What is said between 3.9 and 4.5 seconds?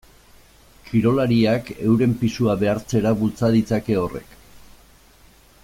horrek.